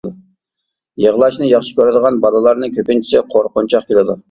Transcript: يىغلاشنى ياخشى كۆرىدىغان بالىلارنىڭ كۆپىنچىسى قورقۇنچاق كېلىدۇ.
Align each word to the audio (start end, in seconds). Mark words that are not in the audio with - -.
يىغلاشنى 1.03 1.51
ياخشى 1.51 1.77
كۆرىدىغان 1.81 2.19
بالىلارنىڭ 2.25 2.75
كۆپىنچىسى 2.81 3.25
قورقۇنچاق 3.37 3.89
كېلىدۇ. 3.93 4.19